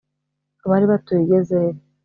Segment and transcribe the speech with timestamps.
[0.69, 1.79] bari batuye i gezeri